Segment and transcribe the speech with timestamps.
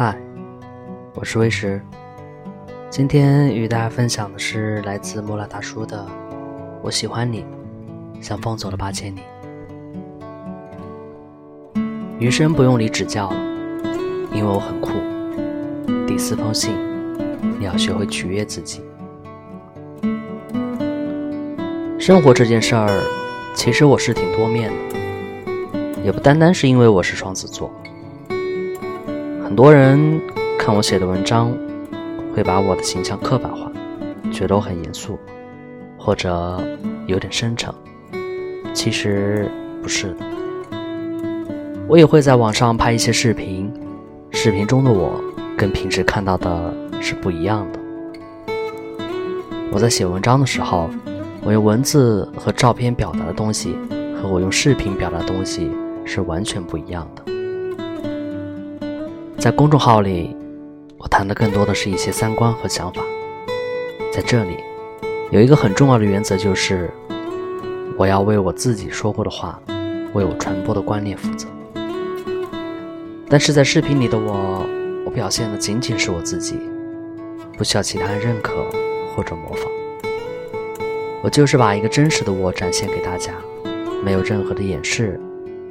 [0.00, 0.16] 嗨，
[1.12, 1.82] 我是魏石。
[2.88, 5.96] 今天与大家分享的是来自莫拉大叔的
[6.80, 7.44] 《我喜欢你，
[8.20, 9.20] 像风走了八千里》。
[12.20, 13.36] 余生不用你指教了，
[14.32, 14.92] 因为我很酷。
[16.06, 16.76] 第四封信，
[17.58, 18.80] 你要学会取悦自己。
[21.98, 23.02] 生活这件事儿，
[23.52, 27.68] 其实我是挺多面的，也不单单是因为我是双子座。
[29.48, 30.20] 很多人
[30.58, 31.50] 看我写的文章，
[32.34, 33.72] 会把我的形象刻板化，
[34.30, 35.18] 觉得我很严肃，
[35.96, 36.62] 或者
[37.06, 37.72] 有点深沉。
[38.74, 40.16] 其实不是的。
[41.88, 43.72] 我也会在网上拍一些视频，
[44.32, 45.18] 视频中的我
[45.56, 47.80] 跟平时看到的是不一样的。
[49.72, 50.90] 我在写文章的时候，
[51.42, 53.74] 我用文字和照片表达的东西，
[54.14, 55.70] 和我用视频表达的东西
[56.04, 57.37] 是完全不一样的。
[59.38, 60.36] 在公众号里，
[60.98, 63.00] 我谈的更多的是一些三观和想法。
[64.12, 64.56] 在这里，
[65.30, 66.90] 有一个很重要的原则，就是
[67.96, 69.62] 我要为我自己说过的话，
[70.12, 71.46] 为我传播的观念负责。
[73.28, 74.66] 但是在视频里的我，
[75.06, 76.58] 我表现的仅仅是我自己，
[77.56, 78.66] 不需要其他人认可
[79.14, 79.70] 或者模仿。
[81.22, 83.32] 我就是把一个真实的我展现给大家，
[84.04, 85.18] 没有任何的掩饰，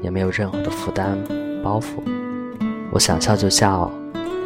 [0.01, 1.21] 也没有任何的负担
[1.61, 2.01] 包袱。
[2.91, 3.91] 我想笑就笑，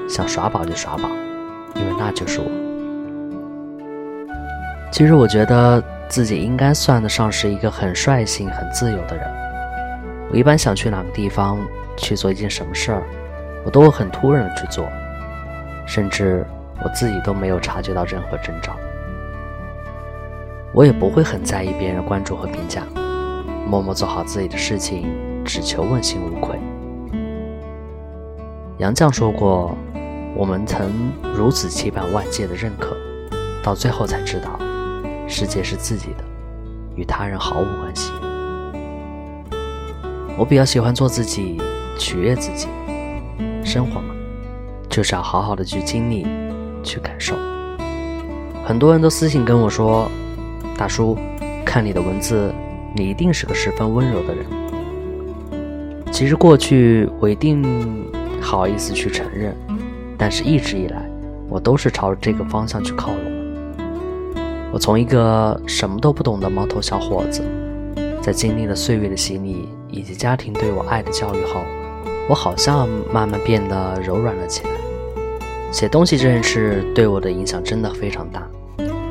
[0.10, 1.08] 想耍宝就耍宝，
[1.76, 2.46] 因为那就是我。
[4.92, 9.26] 其实我觉得自己应该算得上是一个很率性、很自由的人。
[10.30, 11.60] 我一般想去哪个地方
[11.96, 13.04] 去做一件什么事儿，
[13.64, 14.86] 我都会很突然的去做，
[15.86, 16.46] 甚至
[16.84, 18.76] 我自己都没有察觉到任何征兆。
[20.74, 22.84] 我也不会很在意别人关注和评价，
[23.68, 25.08] 默默做好自己的事情，
[25.46, 26.60] 只求问心无愧。
[28.82, 29.78] 杨绛说过
[30.36, 30.90] ：“我们曾
[31.36, 32.98] 如此期盼外界的认可，
[33.62, 34.60] 到最后才知道，
[35.28, 36.24] 世界是自己的，
[36.96, 38.12] 与他人毫无关系。”
[40.36, 41.62] 我比较喜欢做自己，
[41.96, 42.70] 取悦自己。
[43.64, 44.16] 生活嘛，
[44.90, 46.26] 就是要好好的去经历，
[46.82, 47.36] 去感受。
[48.66, 50.10] 很多人都私信跟我说
[50.76, 51.16] ：“大叔，
[51.64, 52.52] 看你的文字，
[52.96, 54.44] 你一定是个十分温柔的人。”
[56.12, 58.10] 其实过去我一定。
[58.42, 59.56] 好意思去承认，
[60.18, 61.08] 但是一直以来，
[61.48, 63.20] 我都是朝着这个方向去靠拢。
[64.74, 67.44] 我从一个什么都不懂的毛头小伙子，
[68.22, 71.62] 在经历了岁月的洗礼以及家庭对我爱的教育后，
[72.28, 74.70] 我好像慢慢变得柔软了起来。
[75.72, 78.46] 写东西这件事对我的影响真的非常大。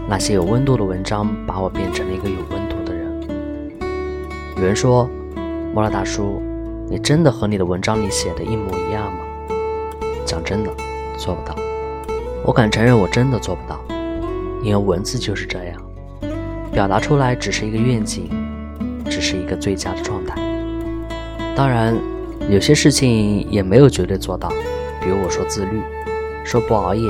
[0.08, 3.22] 那些有温度的文章，把我变成了一个有温度的人。
[4.56, 5.08] 有人说，
[5.72, 6.42] 莫拉大叔。
[6.90, 9.20] 你真的和你的文章里写的一模一样吗？
[10.26, 10.72] 讲真的，
[11.16, 11.54] 做不到。
[12.44, 13.78] 我敢承认，我真的做不到，
[14.60, 15.80] 因为文字就是这样，
[16.72, 18.28] 表达出来只是一个愿景，
[19.08, 20.34] 只是一个最佳的状态。
[21.54, 21.96] 当然，
[22.48, 24.48] 有些事情也没有绝对做到，
[25.00, 25.80] 比如我说自律，
[26.44, 27.08] 说不熬夜，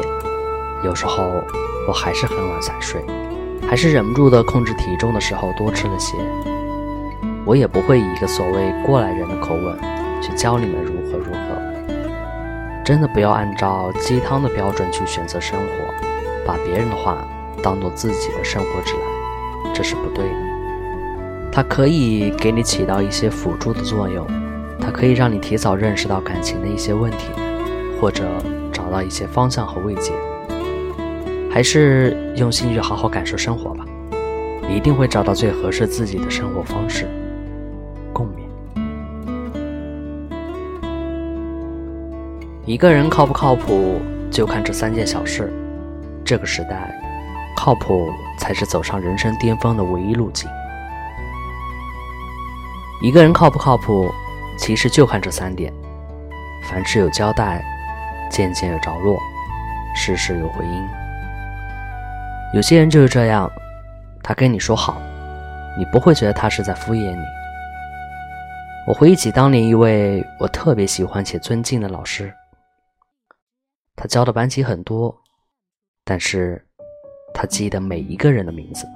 [0.84, 1.22] 有时候
[1.88, 3.00] 我还是很晚才睡，
[3.66, 6.18] 还是忍不住的控制体重的时候多吃了些。
[7.50, 9.76] 我也不会以一个所谓过来人的口吻
[10.22, 12.84] 去教你们如何如何。
[12.84, 17.26] 真的不要按照鸡汤的标准去选择生活，把别人的话
[17.60, 18.94] 当做自己的生活指
[19.64, 21.50] 南，这是不对的。
[21.50, 24.24] 它可以给你起到一些辅助的作用，
[24.80, 27.32] 它可以让你提早认识到感情的一些问题，
[28.00, 28.22] 或者
[28.72, 30.12] 找到一些方向和慰藉。
[31.50, 33.84] 还是用心去好好感受生活吧，
[34.68, 37.08] 你一定会找到最合适自己的生活方式。
[42.66, 44.00] 一个人靠不靠谱，
[44.30, 45.52] 就看这三件小事。
[46.24, 46.94] 这个时代，
[47.56, 50.48] 靠谱才是走上人生巅峰的唯一路径。
[53.02, 54.12] 一个人靠不靠谱，
[54.58, 55.72] 其实就看这三点：
[56.68, 57.64] 凡事有交代，
[58.30, 59.18] 件件有着落，
[59.96, 60.86] 事事有回音。
[62.52, 63.50] 有些人就是这样，
[64.22, 65.00] 他跟你说好，
[65.78, 67.22] 你不会觉得他是在敷衍你。
[68.86, 72.32] 我回忆起当年一位我特别喜欢且尊敬的老师，
[74.00, 75.14] 他教的班级很多，
[76.06, 76.66] 但是
[77.34, 78.86] 他记得每一个人的名字。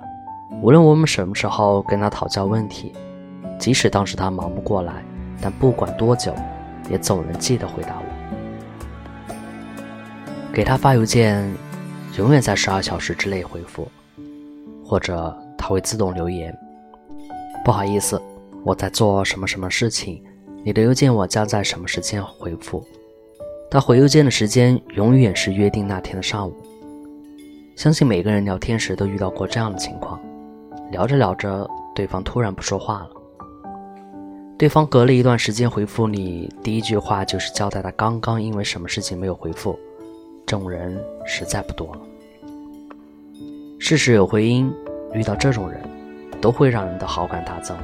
[0.63, 2.91] 无论我们什么时候跟他讨教问题，
[3.59, 5.05] 即使当时他忙不过来，
[5.43, 6.35] 但不管多久，
[6.89, 8.05] 也总能记得回答我。
[10.55, 11.55] 给他发邮件，
[12.17, 13.87] 永远在十二小时之内回复，
[14.83, 16.57] 或者他会自动留言
[17.63, 18.19] ：“不好意思。”
[18.65, 20.25] 我在做什么什么事情？
[20.65, 22.83] 你的邮件我将在什么时间回复？
[23.75, 26.55] 他回邮件的时间永远是约定那天的上午。
[27.75, 30.21] 相信每个人聊天时都遇到过这样的情况：
[30.93, 33.11] 聊着聊着，对方突然不说话了。
[34.57, 39.77] 对方隔了一段时间回复你，第一句话就是交代他刚刚因为什么事情没有回复。
[40.47, 40.97] 这种人
[41.27, 42.01] 实在不多了。
[43.81, 44.73] 事事有回音，
[45.15, 45.81] 遇到这种人，
[46.41, 47.77] 都会让人的好感大增。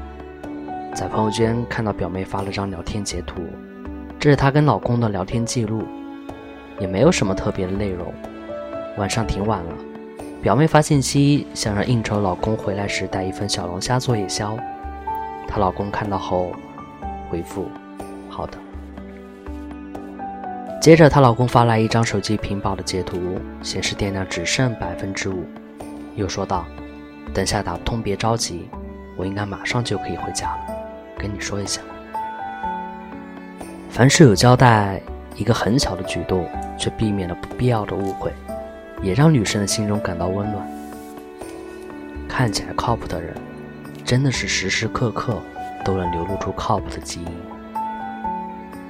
[0.95, 3.43] 在朋友圈看到表妹发了张聊天截图，
[4.21, 5.83] 这是她跟老公的聊天记录，
[6.79, 8.13] 也没有什么特别的内容。
[8.99, 9.73] 晚上挺晚了，
[10.43, 14.59] 表妹发信息想让应酬老公回来时带一份小龙虾做夜宵。
[15.49, 16.53] 她老公看到后
[17.31, 17.67] 回复
[18.29, 18.59] ：“好的。”
[20.83, 25.45] 接着她老公发来一张手机屏保的截图，显示电量只剩百分之五，
[26.15, 26.67] 又说道
[27.33, 28.69] ：“等下打不通别着急，
[29.17, 30.77] 我应该马上就可以回家了，
[31.17, 31.81] 跟你说一下。”
[33.91, 35.03] 凡事有交代，
[35.35, 36.49] 一个很小的举动
[36.79, 38.33] 却避免了不必要的误会。
[39.03, 40.69] 也让女生的心中感到温暖。
[42.29, 43.35] 看起来靠谱的人，
[44.05, 45.39] 真的是时时刻刻
[45.85, 47.29] 都能流露出靠谱的基因。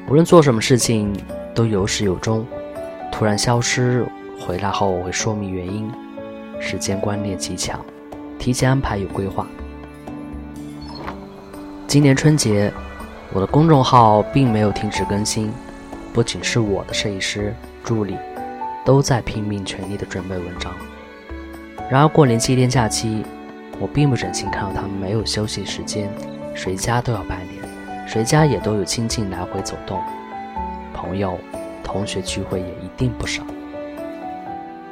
[0.08, 1.12] 无论做什么事情，
[1.54, 2.44] 都有始有终。
[3.10, 4.04] 突然消失，
[4.38, 5.90] 回来后会说明原因。
[6.60, 7.80] 时间观念极强，
[8.38, 9.46] 提前安排有规划。
[11.86, 12.72] 今年春节，
[13.32, 15.52] 我的公众号并没有停止更新，
[16.12, 17.54] 不仅是我的设计师
[17.84, 18.16] 助理。
[18.82, 20.74] 都在拼命全力的准备文章。
[21.90, 23.24] 然而过年七天假期，
[23.78, 26.10] 我并不忍心看到他们没有休息时间，
[26.54, 30.00] 谁家都要拜年，谁家也都有亲戚来回走动，
[30.94, 31.38] 朋友、
[31.84, 33.44] 同学聚会也一定不少。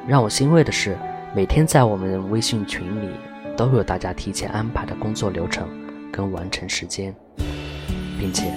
[0.07, 0.97] 让我欣慰的是，
[1.35, 3.11] 每天在我们微信群里
[3.57, 5.67] 都有大家提前安排的工作流程
[6.13, 7.15] 跟完成时间，
[8.19, 8.53] 并且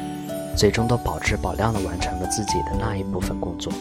[0.56, 3.72] 最终都保质保量的完成了自己的那一部分工作。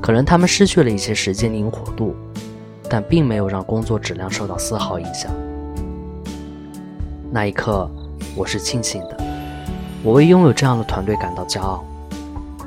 [0.00, 2.14] 可能他们失去了一些时间灵活度，
[2.88, 5.32] 但并没有让工作质量受到丝毫影响。
[7.32, 7.90] 那一刻，
[8.36, 9.16] 我是庆幸的，
[10.04, 11.84] 我为拥有这样的团队感到骄傲。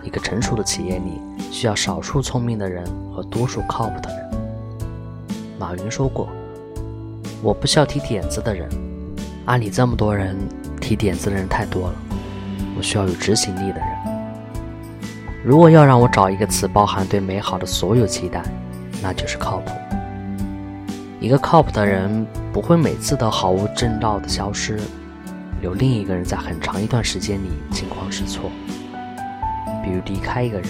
[0.03, 1.21] 一个成熟的企业里，
[1.51, 2.83] 需要少数聪明的人
[3.13, 4.29] 和多数靠谱的人。
[5.59, 6.27] 马云说过
[7.43, 8.67] ：“我不需要提点子的人，
[9.45, 10.35] 阿里这么多人，
[10.79, 11.95] 提点子的人太多了，
[12.77, 13.87] 我需要有执行力的人。”
[15.43, 18.43] 如果要让我找一个词包含对美好的所有期待，
[19.01, 19.71] 那就是靠谱。
[21.19, 24.79] 一个靠谱的人不会每次都毫无征兆的消失，
[25.61, 28.49] 留另一个人在很长一段时间里惊慌失措。
[29.83, 30.69] 比如离开一个人，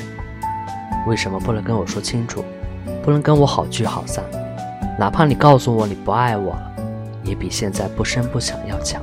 [1.08, 2.44] 为什么不能跟我说清楚？
[3.04, 4.24] 不能跟我好聚好散？
[4.98, 6.74] 哪怕你告诉我你不爱我了，
[7.24, 9.02] 也比现在不声不响要强。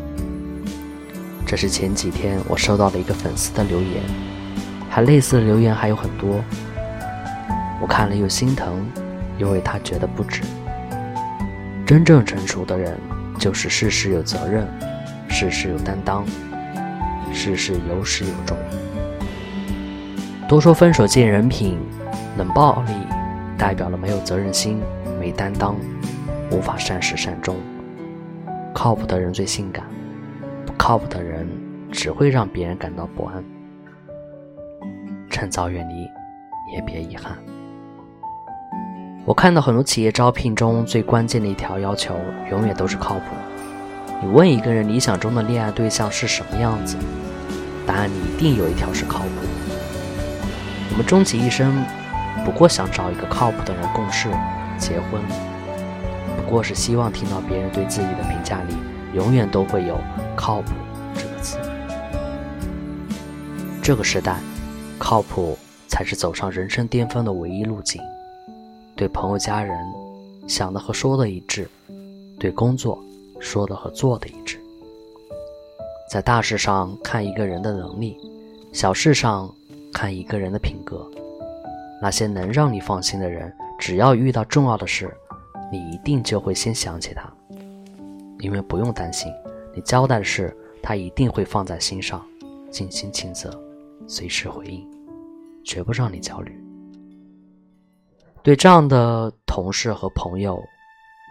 [1.47, 4.03] 这是前几天我收到的一个粉丝的留言。
[4.91, 6.43] 还类似的留言还有很多，
[7.81, 8.85] 我看了又心疼，
[9.39, 10.43] 又为他觉得不值。
[11.87, 12.99] 真正成熟的人，
[13.39, 14.67] 就是事事有责任，
[15.29, 16.25] 事事有担当，
[17.33, 18.57] 事事有始有终。
[20.49, 21.79] 都说分手见人品，
[22.39, 22.93] 冷暴力
[23.59, 24.81] 代表了没有责任心、
[25.21, 25.77] 没担当，
[26.51, 27.55] 无法善始善终。
[28.73, 29.85] 靠谱的人最性感，
[30.87, 31.49] 靠谱的人
[31.91, 33.45] 只会让别人感到不安。
[35.29, 36.09] 趁早远离，
[36.73, 37.37] 也别遗憾。
[39.25, 42.15] 我看到很多企业招聘中最关键的一条要求，
[42.53, 43.23] 永远都是靠谱。
[44.23, 46.97] 你问一个人理想中的恋爱对象是什么样子，
[47.85, 49.29] 答案里一定有一条是靠谱。
[50.93, 51.85] 我们终其一生，
[52.45, 54.29] 不过想找一个靠谱的人共事、
[54.79, 55.21] 结婚，
[56.37, 58.77] 不过是希望听到别人对自己的评价里，
[59.15, 59.99] 永远都会有
[60.37, 60.73] “靠谱”
[63.87, 64.37] 这个时代。
[64.99, 68.03] 靠谱才是走上人生巅峰的唯一路径。
[68.97, 69.79] 对朋友、家人，
[70.49, 71.67] 想的和说的一致；
[72.37, 72.99] 对工作，
[73.39, 74.59] 说的和做的一致。
[76.11, 78.19] 在大事上看一个人的能力，
[78.73, 79.49] 小事上
[79.93, 81.09] 看一个人的品格。
[82.03, 85.17] 那些能让你放心的人，只要遇到重要的事，
[85.71, 87.33] 你一定就会先想起他，
[88.41, 89.33] 因为不用担心，
[89.73, 90.53] 你交代的事，
[90.83, 92.21] 他一定会放在心上，
[92.69, 93.57] 尽心尽责。
[94.07, 94.87] 随时回应，
[95.65, 96.59] 绝不让你焦虑。
[98.43, 100.63] 对这样的同事和朋友，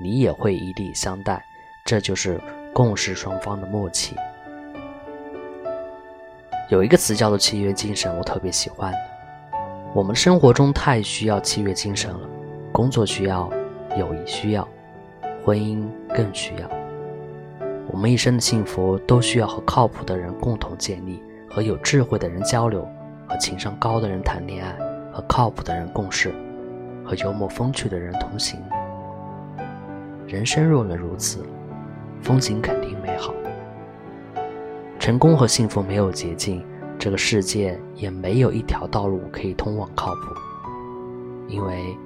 [0.04, 1.42] 你也会以礼相待，
[1.86, 2.40] 这就是
[2.74, 4.16] 共事双方的默契。
[6.70, 8.94] 有一个词叫做契约精神，我特别喜欢。
[9.94, 12.28] 我们生活中太需要契约精神了，
[12.74, 13.50] 工作需要，
[13.98, 14.68] 友谊需要，
[15.42, 16.70] 婚姻更需要。
[17.88, 21.24] 我们一生的幸福都需要和靠谱的人共同建立。
[21.56, 22.86] 和有智慧的人交流，
[23.30, 24.76] 和情商高的人谈恋爱，
[25.14, 26.36] 和靠谱的人共事，
[27.06, 28.60] 和幽默风趣的人同行。
[30.28, 31.46] 人生若能如此，
[32.22, 33.34] 风景肯定美好。
[35.00, 36.62] 成功和幸福没有捷径，
[37.00, 40.36] 这个世界也没有一条道路可以通往靠谱，
[41.48, 41.98] 因为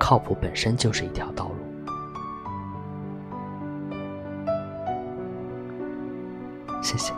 [0.00, 1.54] 靠谱本身就是一条道路。
[6.82, 7.12] 谢谢。